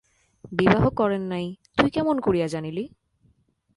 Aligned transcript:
বিবাহ 0.51 0.83
করেন 0.89 1.21
নাই, 1.21 1.45
তুই 1.77 1.89
কেমন 1.89 2.15
করিয়া 2.19 2.47
জানিলি? 2.47 2.83